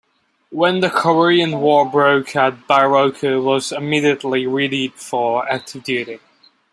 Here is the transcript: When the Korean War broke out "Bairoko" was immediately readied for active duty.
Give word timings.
When 0.49 0.79
the 0.79 0.89
Korean 0.89 1.59
War 1.59 1.85
broke 1.87 2.35
out 2.35 2.67
"Bairoko" 2.67 3.39
was 3.43 3.71
immediately 3.71 4.47
readied 4.47 4.95
for 4.95 5.47
active 5.47 5.83
duty. 5.83 6.19